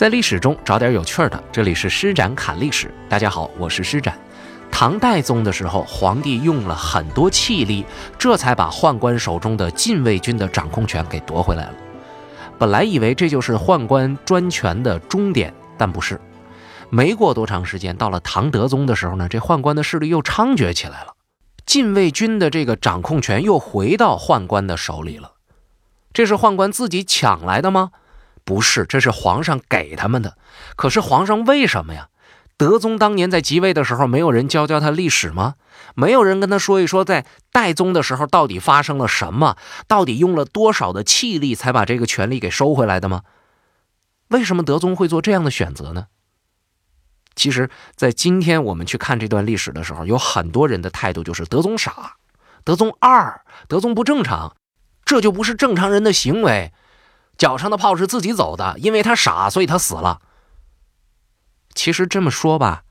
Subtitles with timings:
[0.00, 2.90] 在历史中找点有趣的，这里是施展侃历史。
[3.06, 4.18] 大家好，我是施展。
[4.72, 7.84] 唐代宗的时候，皇帝用了很多气力，
[8.18, 11.74] 这才把宦官手中的禁卫军的掌控权给夺回来了。
[12.58, 16.18] 本来以为这就是宦官专权的终点，但不是。
[16.88, 21.12] 没过多长时间，到了唐德宗的时候呢，这宦官的势力又猖獗起来了，
[21.66, 25.32] 禁卫军的这个掌控权又回到宦官的手里了。
[26.14, 27.90] 这是宦官自己抢来的吗？
[28.50, 30.36] 不是，这是皇上给他们的。
[30.74, 32.08] 可是皇上为什么呀？
[32.56, 35.54] 德宗当年在即位的时候，没有人教教他历史吗？
[35.94, 39.56] 没有人跟他说一说，在代宗的时候到底发生了什么？
[39.86, 43.22] 到底用了多少的气力才把这个权力给收回来的吗？
[44.30, 46.08] 为什么德宗会做这样的选择呢？
[47.36, 52.16] 其实，在今天我们去看这段历史的时候，有很多人的态度就是德宗傻，
[52.64, 54.56] 德宗二，德宗不正常，
[55.04, 56.72] 这就不是正常人的行为。
[57.40, 60.20] 脚上的泡是自己走的，因为他傻，所以他死了。
[61.74, 62.84] 其实这么说吧，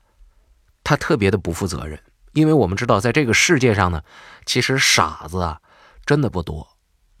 [0.82, 4.02] 他特别的不负责任，因为我们知道，在这个世界上呢，
[4.44, 5.60] 其实傻子啊
[6.04, 6.76] 真的不多。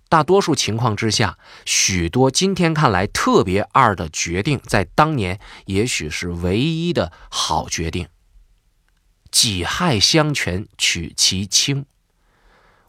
[0.08, 8.08] 大多数情况之下，许多今天看来特别二的决定，在当年也许是唯一的好决定。
[9.30, 11.86] 己亥相权取其轻。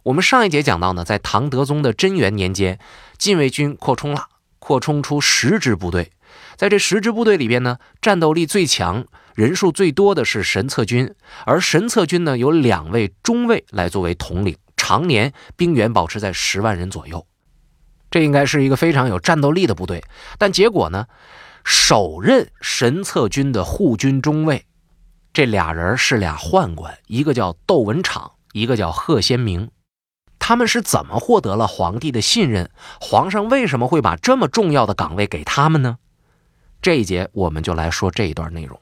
[0.01, 2.79] 我们上一节讲到呢，在唐德宗的贞元年间，
[3.19, 4.29] 禁卫军扩充了，
[4.61, 6.11] 扩充出十支部队。
[6.55, 9.03] 在这十支部队里边呢，战斗力最强、
[9.35, 11.13] 人数最多的是神策军，
[11.45, 14.55] 而神策军呢有两位中尉来作为统领。
[14.77, 17.25] 常年兵员保持在十万人左右，
[18.09, 20.03] 这应该是一个非常有战斗力的部队。
[20.37, 21.05] 但结果呢，
[21.63, 24.65] 首任神策军的护军中尉，
[25.33, 29.69] 这俩人是俩宦官，一个叫窦文场，一个叫贺先明。
[30.51, 32.69] 他们是怎么获得了皇帝的信任？
[32.99, 35.97] 皇上为什么会把这么重要的岗位给他们呢？
[36.81, 38.77] 这一节我们就来说这一段内容。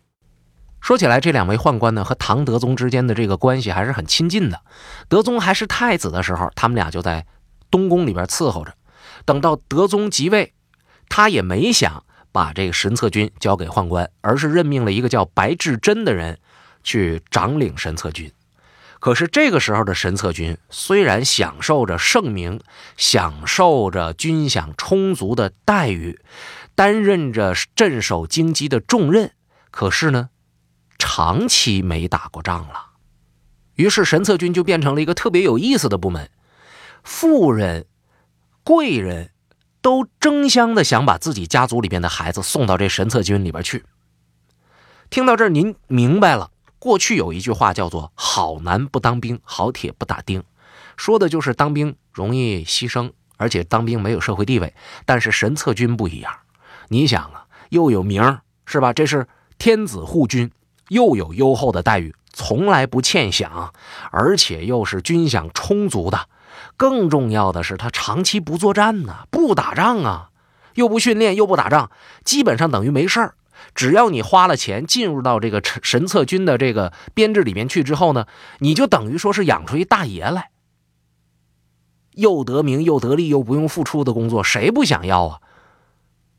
[0.81, 4.59] 说起来，这两位宦官呢和唐德宗之间的这个关系还是很亲近的。
[5.07, 7.27] 德宗还是太子的时候，他们俩就在
[7.69, 8.73] 东宫里边伺候着。
[9.23, 10.55] 等到德宗即位，
[11.07, 16.39] 他也没想把这个神策军交给宦官，而是任命了一个叫白志贞的人
[16.81, 18.31] 去掌领神策军。
[18.99, 22.59] 可是这个时候的神策军虽然享受着盛名，
[22.97, 26.19] 享受着军饷充足的待遇，
[26.75, 29.31] 担任着镇守京畿的重任，
[29.71, 30.29] 可是呢？
[31.01, 32.87] 长期没打过仗了，
[33.75, 36.29] 于是神策军就变成了一个特别有意思的部门。
[37.05, 37.85] 富人、
[38.65, 39.31] 贵人
[39.81, 43.85] 都争相的想把自己家族里边的孩子送到这神策军里边去。
[45.09, 46.51] 听到这儿，您明白了？
[46.79, 50.43] 过去有一句话叫做“好男不当兵，好铁不打钉”，
[50.97, 54.73] 说的就是当兵容易牺牲，而且当兵没有社会地位。
[55.05, 56.33] 但是神策军不一样，
[56.87, 58.93] 你想啊，又有名是吧？
[58.93, 60.51] 这是天子护军。
[60.89, 63.69] 又有优厚的待遇，从来不欠饷，
[64.09, 66.27] 而且又是军饷充足的。
[66.77, 70.31] 更重要的是，他长期不作战呢，不打仗啊，
[70.73, 71.91] 又不训练，又不打仗，
[72.23, 73.35] 基本上等于没事儿。
[73.75, 78.25] 只要你花了钱进入到这个神策军的这个编制里面去之后呢，
[78.59, 80.51] 你就等于说是养出一大爷来，
[82.11, 85.41] 又得名又得利又不用付出的工作，谁不想要啊？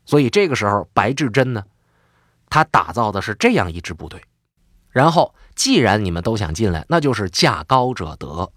[0.05, 1.63] 所以这个时候，白志贞呢，
[2.49, 4.21] 他打造的是这样一支部队。
[4.89, 8.51] 然后，既然你们都想进来，那就是价高者得。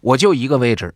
[0.00, 0.94] 我就一个位置，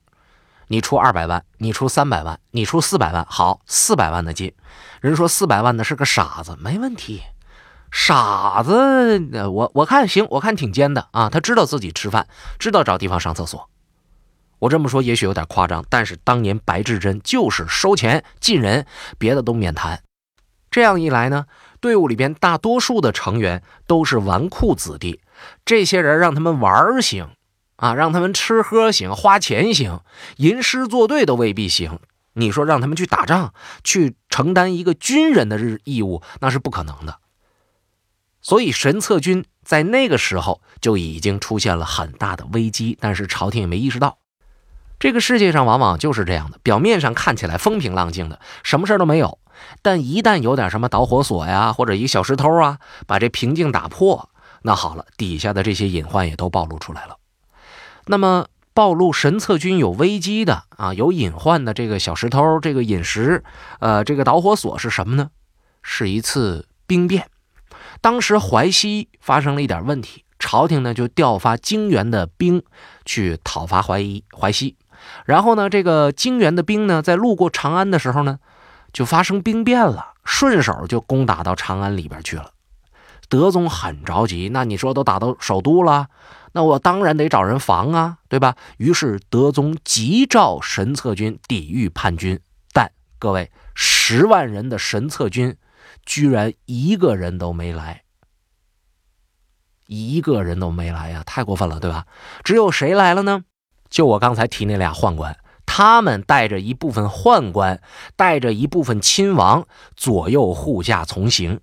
[0.75, 4.53] 你出二百万，你出三百万，你出四百万，好，四百万的进。
[5.01, 7.23] 人说四百万的是个傻子，没问题。
[7.93, 11.31] 傻子，我我看行，我看挺尖的啊。
[11.31, 12.27] 他知道自己吃饭，
[12.59, 13.71] 知道找地方上厕所。
[14.59, 18.85] 我这么说也许有点夸张，但是当年白志贞就是收钱进人，
[19.17, 20.03] 别的都免谈。
[20.73, 21.47] 这样一来呢？
[21.79, 25.21] 队伍里边大多数的成员都是纨绔子弟，
[25.65, 27.29] 这些人让他们玩行
[27.85, 30.01] 啊，让他们吃喝行，花钱行，
[30.39, 31.99] 吟诗作对都未必行。
[32.33, 33.53] 你说让他们去打仗，
[33.85, 37.19] 去承担一个军人的日义务，那是不可能的。
[38.41, 44.17] 所以神策军在那个时候就已经出现了很大的危机，但是朝廷也没意识到。
[44.99, 49.39] 这个世界上往往就是这样的，表面上看起来风平浪静的，什么事都没有。
[49.83, 54.31] 但一旦有点什么导火索呀，或者一个小石头啊，把这平静打破，
[54.63, 57.19] 那好了，底下的这些隐患也都暴露出来了。
[58.07, 63.43] 那么，暴露神策军有危机的啊，有隐患的这个小石头，这个隐石，
[63.81, 65.31] 呃，这个导火索是什么呢？
[65.83, 67.29] 是一次兵变。
[68.01, 72.63] 当时淮西发生了一点问题，朝廷呢就调发泾原的兵
[73.05, 74.77] 去讨伐淮一淮西。
[75.25, 78.39] 然后呢，这个泾原的兵呢，在路过长安的时候呢。
[78.95, 82.53] 就发生兵变了，顺手就攻打到长安里边去了。
[83.29, 86.09] 德宗很着急，那你说都打到首都了，
[86.53, 88.57] 那我当然得找人防啊，对吧？
[88.77, 92.41] 于是德宗急召神策军抵御叛军，
[92.73, 95.57] 但各位十万人的神策军，
[96.05, 98.03] 居然一个人都没来，
[99.87, 102.07] 一个人都没来呀，太过分了，对吧？
[102.45, 103.45] 只有谁来了呢？
[103.89, 105.37] 就我刚才提那俩宦官，
[105.67, 107.81] 他们带着一部分宦官，
[108.17, 109.67] 带着一部分亲王，
[109.97, 111.61] 左右护驾从行。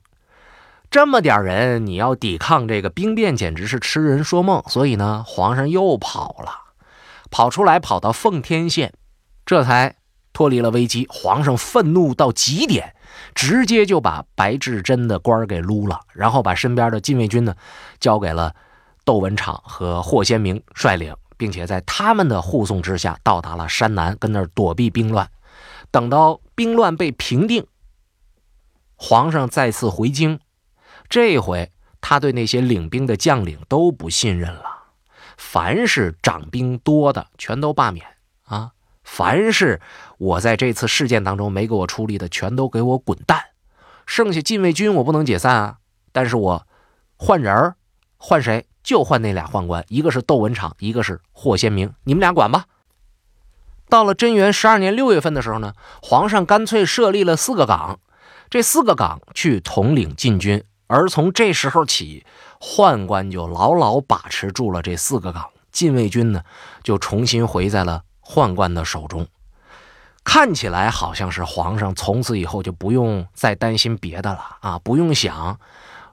[0.91, 4.61] 这么点人，你要抵抗这个兵变，简直是痴人说梦。
[4.67, 6.51] 所以呢，皇上又跑了，
[7.31, 8.93] 跑出来，跑到奉天县，
[9.45, 9.95] 这才
[10.33, 11.07] 脱离了危机。
[11.09, 12.93] 皇上愤怒到极点，
[13.33, 17.55] 直接就把白志贞的官给撸了，然后把身边的禁卫军呢，
[18.01, 18.53] 交给了
[19.05, 25.29] 窦文昶和霍先明率领，并且在他们的护送之下，到达了山南，跟那儿躲避兵乱。
[25.89, 27.65] 等到兵乱被平定，
[28.97, 30.37] 皇上再次回京。
[31.11, 31.69] 这回
[31.99, 34.63] 他对那些领兵的将领都不信任了，
[35.35, 38.07] 凡是掌兵多的全都罢免
[38.45, 38.71] 啊！
[39.03, 39.81] 凡是
[40.17, 43.43] 我在这次事件当中没给我出力的，全都给我滚蛋！
[44.05, 45.77] 剩下禁卫军我不能解散啊，
[46.13, 46.65] 但是我
[47.17, 47.75] 换人
[48.15, 52.67] 换谁就换那俩宦官，一个是窦文场，一个是霍先明，你们俩管吧。
[53.89, 57.99] 到了贞元十二年六月份的时候呢，皇上干脆设立了四个岗，
[58.49, 60.63] 这四个岗去统领禁军。
[60.91, 62.25] 而从这时候起，
[62.59, 66.41] 宦官就牢牢把持住了这四个岗，禁卫军呢
[66.83, 69.25] 就重新回在了宦官的手中。
[70.25, 75.57] 看起来好像是皇上从此以后就不用再担心别的了啊，不用想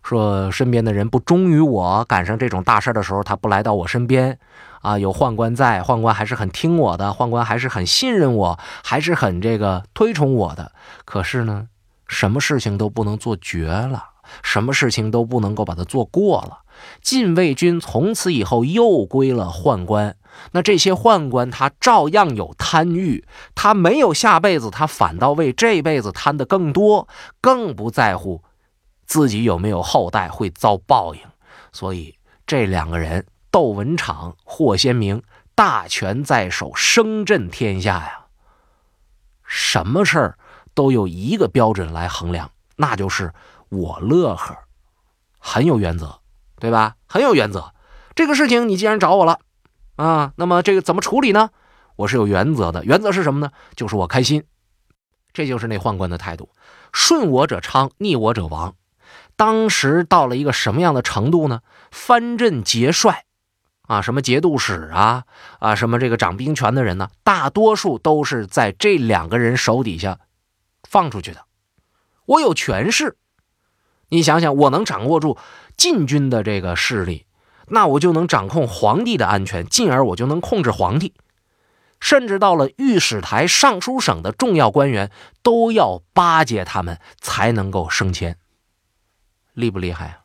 [0.05, 4.39] 说身边的人不忠于我，赶上这种大事的时候他不来到我身边
[4.81, 4.97] 啊。
[4.97, 10.71] 有宦官在，宦官还是很听我的，宦官还是很信任我，还是很这个推崇我的。
[11.05, 11.67] 可是呢，
[12.07, 14.05] 什么事情都不能做绝了。
[14.43, 16.61] 什么事情都不能够把它做过了。
[17.03, 20.17] 禁卫军从此以后又归了宦官，
[20.53, 23.27] 那这些宦官他照样有贪欲，
[23.57, 27.09] 他没有下辈子，他反倒为这辈子贪的更多，
[27.41, 28.45] 更不在乎
[29.07, 31.21] 自己有没有后代会遭报应。
[31.73, 32.15] 所以
[32.47, 35.21] 这两个人，窦文昶、霍先明，
[35.57, 38.27] 大权在手，声震天下呀。
[39.45, 40.39] 什么事儿
[40.75, 43.33] 都有一个标准来衡量，那就是。
[43.71, 44.57] 我乐呵，
[45.39, 46.21] 很有原则，
[46.59, 46.97] 对吧？
[47.07, 47.73] 很有原则。
[48.15, 49.41] 这个事情你既然找我了，
[49.97, 51.51] 啊，那么这个怎么处理呢？
[51.97, 52.85] 我是有原则的。
[52.85, 53.53] 原则是什么呢？
[53.77, 54.45] 就是我开心。
[55.33, 56.51] 这就是那宦官的态度：
[56.93, 58.75] 顺我者昌，逆我者亡。
[59.37, 61.61] 当时到了一个什么样的程度呢？
[61.91, 63.25] 藩镇节帅，
[63.83, 65.25] 啊，什么节度使啊，
[65.61, 67.11] 啊，什么这个掌兵权的人呢？
[67.23, 70.19] 大多数都是在这两个人手底下
[70.89, 71.45] 放出去的。
[72.25, 73.17] 我有权势。
[74.09, 75.37] 你想想，我能掌握住
[75.77, 77.27] 禁军的这个势力，
[77.69, 81.15] 那我就能掌控皇帝的安全，进而我就能控制皇帝。
[82.01, 85.11] 甚至到了御史台、尚书省的重要官员，
[85.43, 88.37] 都要巴结他们才能够升迁，
[89.53, 90.19] 厉不厉害啊？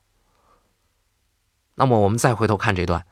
[1.75, 3.05] 那么我们再回头看这段，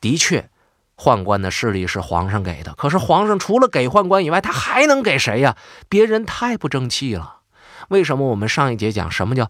[0.00, 0.50] 的确，
[0.96, 2.74] 宦官的势力是皇上给的。
[2.74, 5.56] 可是皇上除了给宦官以外，他还能给谁呀？
[5.88, 7.42] 别人太不争气了。
[7.88, 9.48] 为什么我们上一节讲什么叫？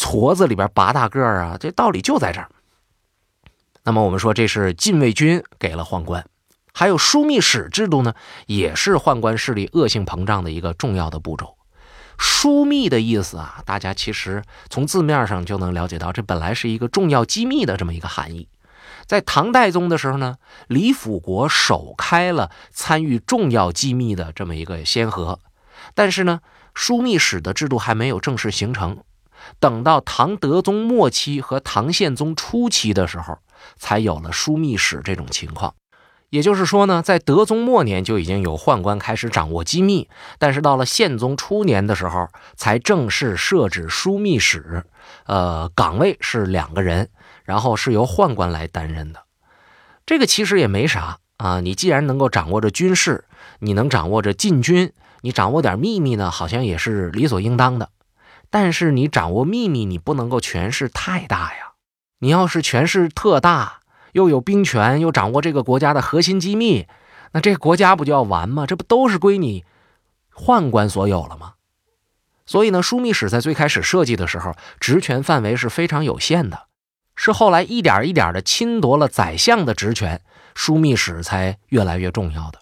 [0.00, 2.48] 矬子里边拔大个儿啊，这道理就在这儿。
[3.84, 6.24] 那么我们说，这是禁卫军给了宦官，
[6.72, 8.14] 还有枢密使制度呢，
[8.46, 11.58] 也是宦官势力恶性膨胀的一个重要的步骤。
[12.18, 18.48] 枢密的意思啊，大家其实从字面上就能了解到，这本来是一个重要机密的这么一个含义。
[19.06, 20.36] 在唐代宗的时候呢，
[20.68, 25.40] 李辅国首开了参与重要机密的这么一个先河，
[25.94, 26.40] 但是呢，
[26.74, 29.02] 枢密使的制度还没有正式形成。
[29.58, 33.38] 等到唐德宗末期和唐宪宗初期的时候，
[33.76, 35.74] 才有了枢密使这种情况。
[36.30, 44.84] 也就是说呢，在德宗末年就已经有宦官开始掌握机密，但是到了宪宗初年的时候，才正式设置枢密使。
[45.26, 47.08] 呃，岗位是两个人，
[47.42, 49.24] 然后是由宦官来担任的。
[50.06, 53.24] 这个其实也没啥啊，你既然能够掌握着军事，
[53.58, 54.92] 你能掌握着禁军，
[55.22, 57.90] 你掌握点秘密呢，好像也是理所应当的。
[58.50, 61.74] 但是你掌握秘密，你不能够权势太大呀。
[62.18, 63.80] 你要是权势特大，
[64.12, 66.88] 又有兵权，又掌握这个国家的核心机密，
[67.30, 68.66] 那这个国家不就要完吗？
[68.66, 69.64] 这不都是归你
[70.34, 71.54] 宦官所有了吗？
[72.44, 76.66] 所以呢，枢密使在最开始设计的时候，职权范围是非常有限的，
[77.14, 80.20] 是后来一点一点的侵夺了宰相的职权，
[80.56, 82.58] 枢密使才越来越重要的。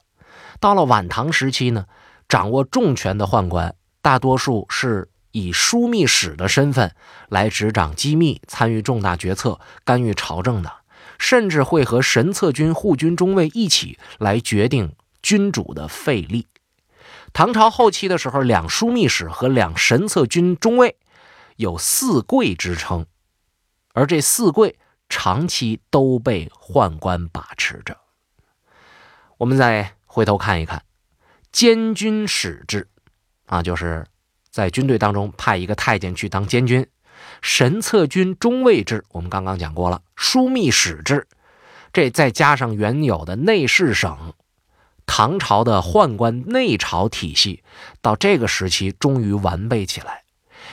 [0.61, 1.87] 到了晚唐时期呢，
[2.29, 5.09] 掌握重权的宦官大多数是。
[5.39, 6.95] 以枢密使的身份
[7.29, 10.73] 来执掌机密、参与重大决策、干预朝政的，
[11.19, 16.47] 甚至会和神策军护军中尉一起来决定君主的废立。
[17.33, 20.97] 唐朝后期的时候，两枢密使和两神策军中尉
[21.57, 23.07] 有四贵之称，
[23.93, 24.79] 而这四贵
[25.09, 27.99] 长期都被宦官把持着。
[29.37, 30.83] 我们再回头看一看，
[31.53, 32.89] 监军使制，
[33.47, 34.07] 啊，就是
[34.51, 36.85] 在军队当中派一个太监去当监军；
[37.43, 41.27] 神策军中尉制，我们刚刚讲过了；枢密使制，
[41.93, 44.35] 这再加上原有的内侍省，
[45.07, 47.63] 唐朝的宦官内朝体系
[48.01, 50.25] 到这个时期终于完备起来。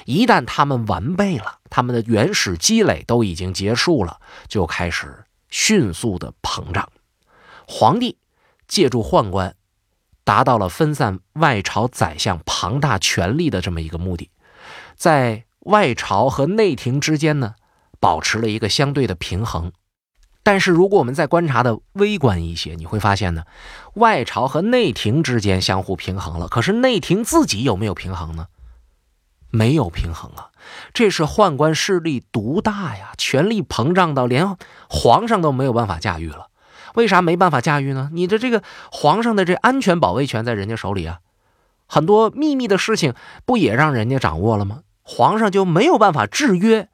[0.05, 6.89] 一旦他们完备了，他们的原始积累都已经结束了，就开始迅速的膨胀。
[7.67, 8.17] 皇帝。
[8.67, 9.55] 借助宦官，
[10.25, 14.29] 达到了分散外朝宰相庞大权力的这么一个目的，
[14.97, 17.55] 在外朝和内廷之间呢，
[18.01, 19.71] 保持了一个相对的平衡。
[20.43, 23.45] 但是，如果我们再观察的微观一些，你会发现呢，
[23.95, 28.47] 外朝和内廷之间相互平衡了，可是内廷自己有没有平衡呢？
[29.49, 30.49] 没有平衡啊！
[30.93, 34.57] 这是宦官势力独大呀，权力膨胀到连
[34.89, 36.49] 皇上都没有办法驾驭了。
[36.95, 38.09] 为啥没办法驾驭呢？
[38.11, 41.19] 你的这个皇上的这安全保卫权在人家手里啊，
[41.87, 43.13] 很多秘密的事情
[43.45, 44.81] 不也让人家掌握了吗？
[45.03, 46.89] 皇上就没有办法制约，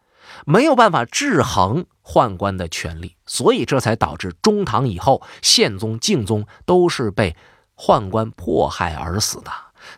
[0.45, 7.35] 没有办法制衡宦官的权力，所以这才导致中唐以后宪宗、敬宗都是被
[7.77, 9.51] 宦官迫害而死的，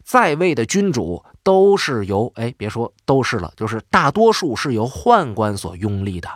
[0.03, 6.29] 在位的君主都是由哎，别说都是了，就是大多数是由宦官所拥立的。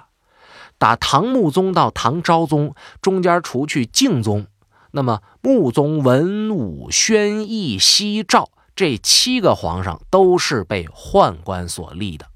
[0.78, 4.48] 打唐穆宗到唐昭宗中间，除去敬宗，
[4.92, 12.28] 那么穆宗、文武、宣义、熙、赵这七个皇上都是被宦官所立的。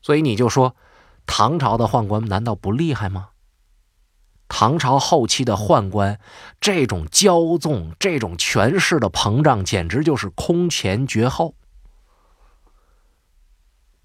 [0.00, 0.76] 所以你就说，
[1.26, 3.30] 唐朝的宦官难道不厉害吗？
[4.48, 6.20] 唐朝后期的宦官
[6.60, 11.56] 这种骄纵、这种权势的膨胀，简直就是空前绝后。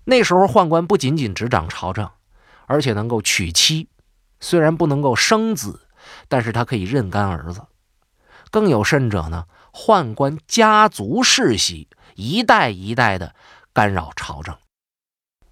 [0.06, 2.10] 那时候宦官不仅仅执掌朝政。
[2.72, 3.90] 而且能够娶妻，
[4.40, 5.82] 虽然不能够生子，
[6.30, 7.62] 但是他可以认干儿子。
[8.50, 13.36] 更有甚者呢，宦官家族世袭，一代一代的
[13.74, 14.56] 干扰朝政。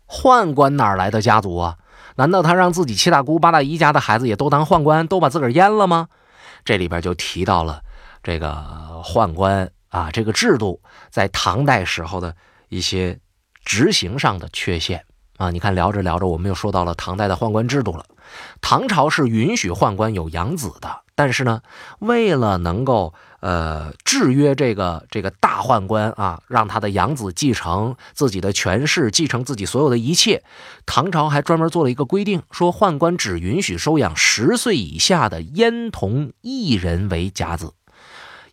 [0.08, 1.78] 宦官哪来的家族啊？
[2.16, 6.08] 难道他让自己七大姑八大姨家的孩子也都当宦官，都把自个儿阉了吗？
[6.64, 7.84] 这里边就提到了
[8.24, 12.36] 这个宦官啊，这个制度在唐代时候的
[12.70, 13.20] 一些
[13.64, 15.06] 执行上的缺陷。
[15.40, 18.06] 啊，你看，聊着聊着，我们又说到了唐代的宦官制度了。
[18.60, 21.62] 唐朝是允许宦官有养子的，但是呢，
[22.00, 30.44] 为了能够呃制约这个这个大宦官啊，让他的养子继承自己的权势，继承自己所有的一切，
[30.86, 37.72] 唐朝还专门做了一个规定，说宦官只允许收养十岁以下的阉童一人为甲子。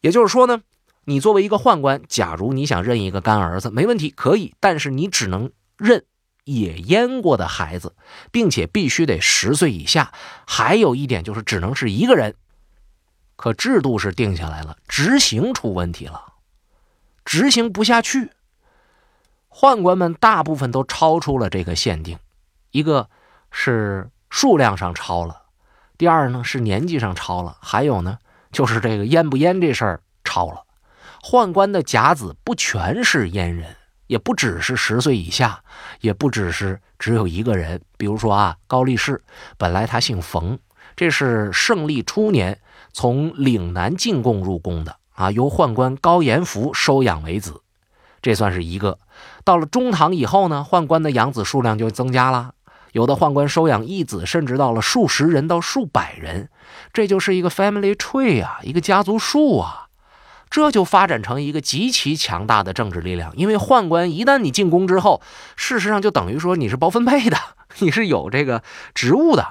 [0.02, 0.60] 也就是说呢，
[1.06, 6.04] 你作为一个宦官，假如你想认一个干儿子，没问题，可以，但是你只能认。
[6.46, 7.94] 也阉过的孩子，
[8.30, 10.14] 并且必须得十岁以下。
[10.46, 12.34] 还有一点就是，只能是一个人。
[13.36, 16.32] 可制度是定下来了，执行出问题了，
[17.22, 18.30] 执行不下去。
[19.50, 22.18] 宦官们大部分都超出了这个限定，
[22.70, 23.10] 一个
[23.50, 25.42] 是数量上超了，
[25.98, 28.18] 第二呢是年纪上超了，还有呢
[28.52, 30.64] 就是这个阉不阉这事儿超了。
[31.22, 33.75] 宦官的甲子不全是阉人。
[34.06, 35.60] 也不只是十岁以下，
[36.00, 37.80] 也不只是只有一个人。
[37.96, 39.22] 比如说啊，高力士
[39.56, 40.58] 本来他姓冯，
[40.94, 42.58] 这是胜利初年
[42.92, 47.62] 从岭南进贡入宫的啊，由宦官高延福收养为子，
[48.22, 48.98] 这算是一个。
[49.44, 52.52] 到了中唐以后呢，宦官的养子数量就增加了，
[52.92, 56.48] 有的宦官收养一子，甚至到了数十人到数百人，
[56.92, 59.85] 这就是一个 family tree 啊，一个家族树啊。
[60.48, 65.20] 这就发展成一个极其强大的政治力量，因为宦官一旦你进宫之后，
[65.56, 67.36] 事实上就等于说你是包分配的，
[67.80, 68.62] 你是有这个
[68.94, 69.46] 职务的，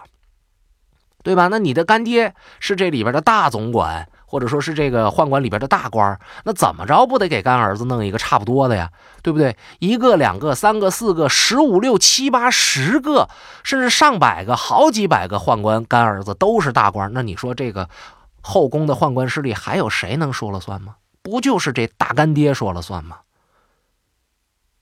[1.21, 1.49] 对吧？
[1.49, 8.89] 那你的干爹是这里边的大总管，或者说是这个宦官里边的大官，那怎么着不得给干儿子弄一个差不多的呀？
[9.21, 9.55] 对不对？
[9.79, 13.27] 一个、两个、三个、四个、十五六七八十个，
[13.63, 17.89] 甚至上百个、好几百个宦官干儿子都是大官，那你说这个？
[18.47, 20.97] 后宫的宦官势力还有谁能说了算吗？
[21.23, 23.21] 不就是这大干爹说了算吗？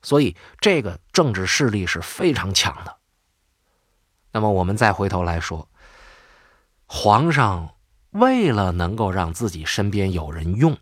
[0.01, 2.97] 所以这个政治势力是非常强的。
[4.33, 5.69] 那么我们再回头来说，
[6.87, 7.75] 皇上
[8.09, 10.77] 为了能够让自己身边有人用，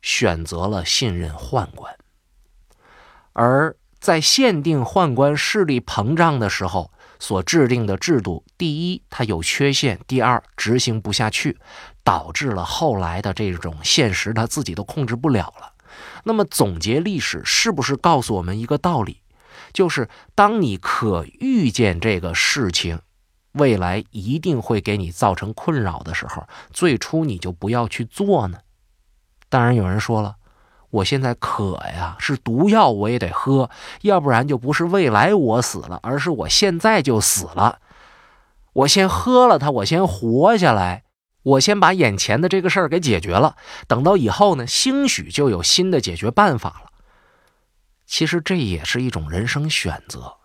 [0.00, 1.96] 选择了信任宦官。
[3.34, 6.92] 而在限定宦官势力膨胀的时候
[7.22, 11.56] 所制定的制度，第一，它有缺陷；第二，执行不下去，
[12.02, 15.72] 导致了后来的这种现实他自己都控制不了了。
[16.24, 19.20] 那么，总结历史是不是告诉我们一个道理？
[19.72, 22.98] 就是当你可预见这个事情
[23.52, 28.58] 未来一定会给你造成困扰的时候，最初你就不要去做呢？
[29.48, 30.34] 当然，有人说了。
[30.92, 33.70] 我现在渴呀，是毒药我也得喝，
[34.02, 37.80] 要不然就不是未来我死了，而是我现在就死了。
[38.74, 41.04] 我先喝了它，我先活下来，
[41.42, 43.56] 我先把眼前的这个事儿给解决了。
[43.86, 46.90] 等到以后呢，兴许就有新的解决办法了。
[48.04, 50.36] 其实这也是一种人生选择，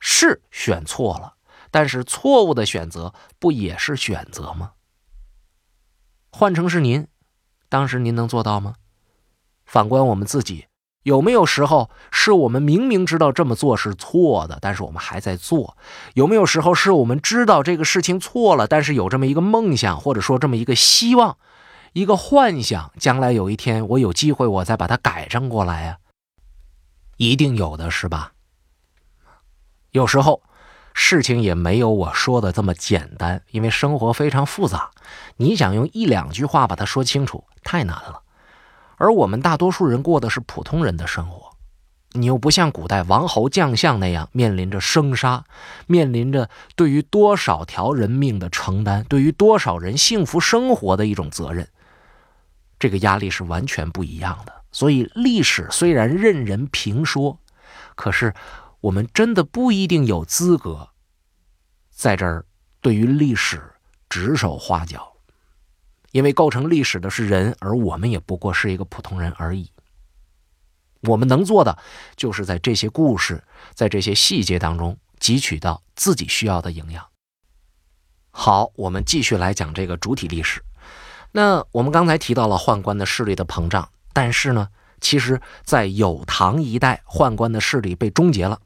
[0.00, 1.34] 是选错了，
[1.70, 4.72] 但是错误的选择不也是选择吗？
[6.30, 7.06] 换成是您，
[7.68, 8.76] 当时您能做到吗？
[9.66, 10.66] 反观我们自己，
[11.02, 15.76] 有没有时候是我们明明知道这么做是错的，但是我们还在做？
[16.14, 21.36] 有没有时候是我们知道这个事情错了，但是有这么一个梦想，或者说这么一个希望，
[21.92, 25.98] 一个幻想，将来有一天我有机会，我再把它改正过来呀？
[27.16, 28.32] 一定有的是吧？
[29.92, 30.42] 有时候
[30.92, 34.90] 事情也没有我说的这么简单，因为生活非常复杂，
[35.36, 38.22] 你想用一两句话把它说清楚，太难了。
[38.96, 41.50] 而我们大多数人过的是普通人的生活，
[42.12, 45.44] 你又不像古代王侯将相那样面临着生杀，
[45.86, 51.68] 面临着对于多少条人命的承担，对于多少人幸福生活的一种责任，
[52.78, 54.52] 这个压力是完全不一样的。
[54.70, 57.38] 所以，历史虽然任人评说，
[57.94, 58.34] 可是
[58.80, 60.90] 我们真的不一定有资格
[61.90, 62.44] 在这儿
[62.80, 63.62] 对于历史
[64.08, 65.13] 指手画脚。
[66.14, 69.68] 因为构成历史的是人，而我们也不过是一个普通人而已。
[71.00, 71.76] 我们能做的，
[72.14, 73.42] 就是在这些故事、
[73.74, 77.04] 在这些细节当中汲取到自己需要的营养。
[78.30, 80.62] 好，我们继续来讲这个主体历史。
[81.32, 84.68] 那我们刚才提到了宦官的势力的膨胀，但是呢，
[85.00, 88.60] 其实，在有唐一代，宦官的势力被终结了。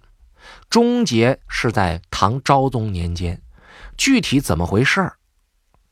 [0.69, 3.41] 终结是在唐昭宗年间，
[3.97, 5.17] 具体怎么回事儿？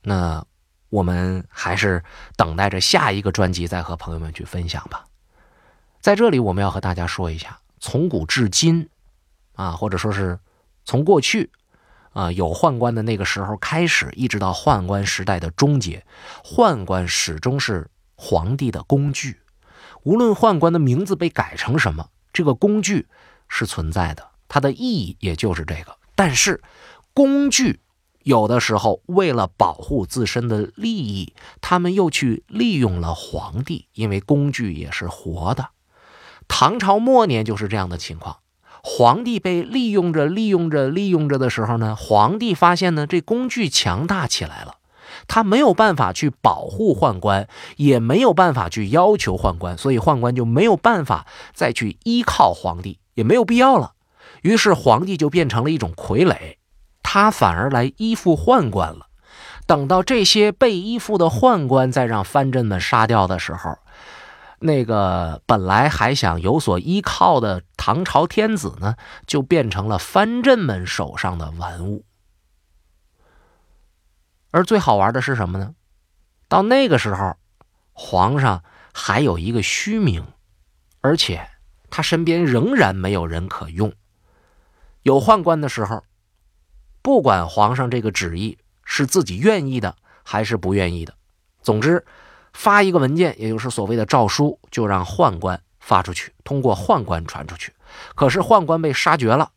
[0.03, 0.45] 那？
[0.89, 2.03] 我们还是
[2.35, 5.05] 等待着下一个专辑再和朋友们去分享吧。
[5.99, 8.87] 在这里，我们要和大家说一下，从古至今，
[9.55, 10.39] 啊，或者说是
[10.85, 11.51] 从过去，
[12.13, 16.05] 啊，有宦官的那个时候开始，一直到宦官时代的终结，
[16.43, 19.41] 宦官始终是皇帝的工具。
[20.03, 23.07] 无论宦官的名字被改成什么，这个工具
[23.49, 25.97] 是存在的，它的意义也就是这个。
[26.15, 26.63] 但是，
[27.13, 27.81] 工具。
[28.27, 35.69] 有的时候，为了保护自身的利益，他们又去利用了皇帝，因为工具也是活的。
[36.49, 38.39] 唐朝末年就是这样的情况，
[38.83, 44.75] 皇帝被利用着、利用着、利用着的时候呢，皇帝发现呢，这工具强大起来了，
[45.29, 53.93] 他没有办法去保护宦官，也没有办法去要求宦官，所以宦官就没有办法再去依靠皇帝，也没有必要了。
[54.41, 56.57] 于是皇帝就变成了一种傀儡。
[57.03, 59.07] 他反而来依附宦官了。
[59.65, 63.77] 等到这些被依附的宦官再让藩镇们杀掉的时候，
[64.59, 72.05] 那个本来还想有所依靠的唐朝天子呢，就变成了藩镇们手上的玩物。
[74.51, 75.75] 而最好玩的是什么呢？
[76.47, 77.35] 到那个时候，
[77.91, 80.25] 皇上还有一个虚名，
[81.01, 81.45] 而且
[81.89, 83.91] 他身边仍然没有人可用。
[85.03, 86.03] 有宦官的时候。
[87.07, 91.15] 不管皇上这个旨意是自己愿意的还是不愿意的，
[91.61, 92.05] 总之
[92.51, 97.73] 发一个文件，也就是所谓的诏书，就让宦官发出去，通过宦官传出去。
[98.13, 99.53] 可是宦官被杀绝了，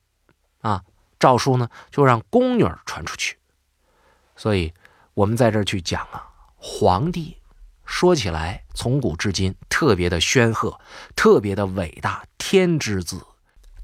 [0.60, 0.84] 啊，
[1.18, 3.36] 诏书呢就让宫女传出去。
[4.36, 4.72] 所以，
[5.14, 7.36] 我们在这儿去讲啊，皇帝
[7.84, 10.78] 说起来从古至今特别的煊赫，
[11.16, 13.26] 特别的伟大，天之子。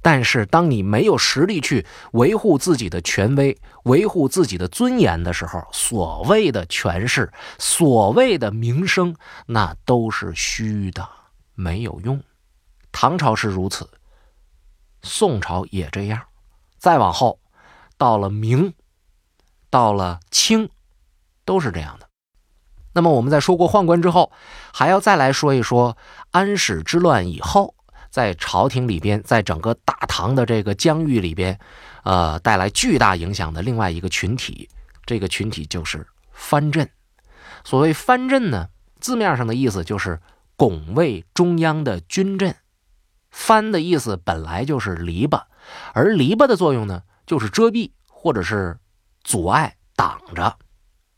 [0.08, 9.16] 但是，当你没有实力去维护自己的权威、维护自己的尊严的时候，所谓的权势、所谓的名声，
[9.46, 11.08] 那都是虚的，
[11.56, 12.22] 没有用。
[12.92, 13.90] 唐朝是如此，
[15.02, 16.22] 宋朝也这样，
[16.78, 17.40] 再往后，
[17.98, 18.74] 到了明，
[19.70, 20.70] 到了清，
[21.44, 22.08] 都是这样的。
[22.92, 24.30] 那么，我们在说过宦官之后，
[24.72, 25.98] 还要再来说一说
[26.30, 27.74] 安史之乱以后。
[28.16, 31.60] 在朝廷里边，在整个大唐的这个疆域里边，
[32.02, 34.70] 呃，带来巨大影响的另外一个群体，
[35.04, 36.88] 这个群体就是藩镇。
[37.62, 40.18] 所谓藩镇呢，字面上的意思就是
[40.56, 42.56] 拱卫中央的军镇。
[43.30, 45.42] 藩的意思本来就是篱笆，
[45.92, 48.78] 而篱笆的作用呢，就是遮蔽或者是
[49.24, 50.56] 阻碍、挡着。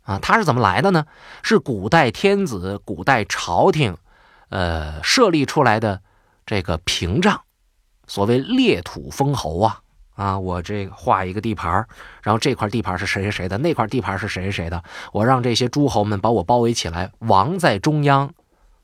[0.02, 1.06] 啊，它是怎么来的呢？
[1.44, 3.96] 是古代天子、古代朝廷，
[4.48, 6.02] 呃，设立出来的
[6.48, 7.38] 这个屏障。
[8.06, 9.80] 所谓裂土封侯啊，
[10.14, 11.86] 啊，我这画一个地盘
[12.22, 14.82] 然后这块地盘是谁谁谁的，那块地盘是谁谁谁的，
[15.12, 18.32] 我让这些诸侯们把我包围起来，王在中央，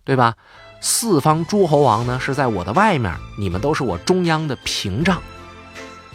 [0.04, 0.34] 对吧？
[0.82, 5.22] 四方诸侯王呢是在我的外面，你们都是我中央的屏障。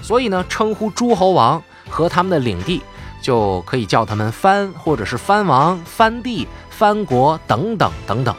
[0.03, 2.83] 所以呢，称呼诸侯王和他们的领地。
[3.21, 8.33] 就可以叫他们藩，或者是藩王、藩地、藩国等等等等。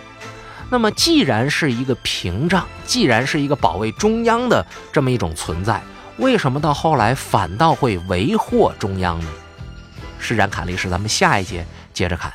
[0.73, 5.83] 那么，既然是一个屏障，既然是一个保卫中央的这么一种存在，
[6.19, 9.27] 为什么到后来反倒会为祸中央呢？
[10.21, 12.33] 施展侃历史，咱们下一节接着看。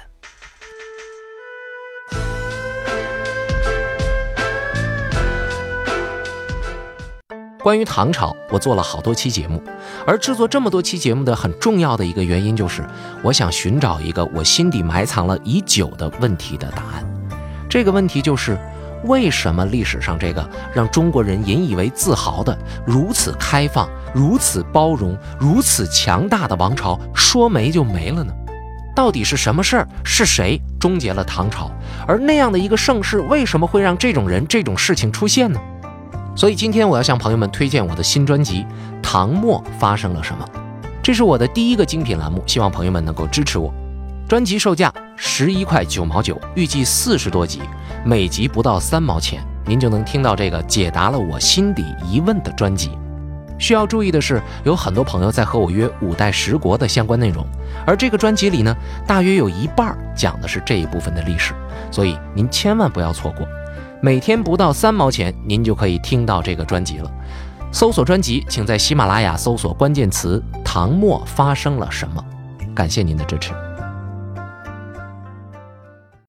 [7.64, 9.64] 关于唐朝，我做了好多期节目，
[10.06, 12.86] 而制作这么多期节目的很重要的一个原因，就是
[13.24, 17.15] 我想寻找一个我心底埋藏了已久的问题的答案。
[17.76, 18.58] 这个问题就是，
[19.04, 28.34] 为什么历史上这个让中国人引以为自豪的如此开放、如此包容、如此强大的王朝，说没就没了呢？
[28.96, 29.88] 到底是什么事儿？
[30.06, 31.70] 是谁终结了唐朝？
[32.08, 35.60] 而那样的一个盛世，为什么会让这种人、这种事情出现呢？
[36.34, 38.62] 所以今天我要向朋友们推荐我的新专辑
[39.04, 40.48] 《唐末发生了什么》，
[41.04, 43.70] 这是我的第一个精品栏目，希望朋友们能够支持我。
[44.28, 47.62] 专辑售价十一块九毛九，预计四十多集，
[48.04, 52.90] 每集不到三毛钱，您就能听到这个解答了我心底疑问的专辑。
[53.60, 57.46] 需要注意的是，有很多朋友在和我约五代十国的相关内容，
[57.86, 61.54] 而这个专辑里呢，大约有一半讲的是这一部分的历史，
[61.92, 63.48] 所以您千万不要错过。
[64.02, 67.12] 每天不到三毛钱，您就可以听到这个专辑了。
[67.72, 72.26] 搜索专辑，请在喜马拉雅搜索关键词“唐末发生了什么”。
[72.74, 73.54] 感谢您的支持。